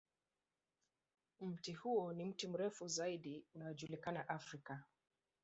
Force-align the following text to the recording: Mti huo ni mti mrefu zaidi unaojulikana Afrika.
Mti 1.41 1.73
huo 1.73 2.13
ni 2.13 2.25
mti 2.25 2.47
mrefu 2.47 2.87
zaidi 2.87 3.45
unaojulikana 3.55 4.29
Afrika. 4.29 4.83